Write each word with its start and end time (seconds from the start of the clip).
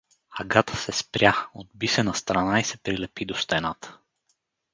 Агата 0.43 0.77
се 0.77 0.91
спря, 0.91 1.33
отби 1.53 1.87
се 1.87 2.03
настрана 2.07 2.59
и 2.59 2.63
се 2.63 2.77
прилепи 2.77 3.25
до 3.25 3.33
стената. 3.35 3.97